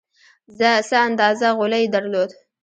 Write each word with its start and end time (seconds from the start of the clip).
څه 0.87 0.95
اندازه 1.07 1.47
غولی 1.57 1.79
یې 1.83 1.91
درلود. 1.95 2.29